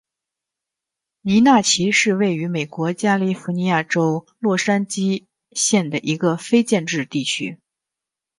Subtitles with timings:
[1.21, 7.59] 尼纳奇是位于美国加利福尼亚州洛杉矶县的一个非建制地区。